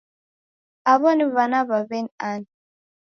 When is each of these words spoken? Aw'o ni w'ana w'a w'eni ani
Aw'o 0.91 1.09
ni 1.15 1.25
w'ana 1.33 1.59
w'a 1.69 1.79
w'eni 1.89 2.11
ani 2.29 2.47